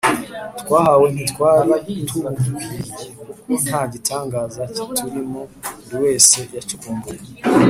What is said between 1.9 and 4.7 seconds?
tubukwiye kuko nta gitangaza